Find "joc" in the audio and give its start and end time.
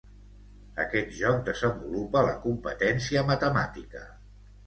1.17-1.43